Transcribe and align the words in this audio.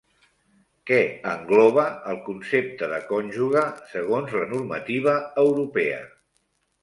Què 0.91 0.99
engloba 1.31 1.83
el 2.13 2.17
concepte 2.29 2.89
de 2.93 2.97
cònjuge 3.11 3.63
segons 3.91 4.33
la 4.41 4.47
normativa 4.55 5.13
europea? 5.45 6.01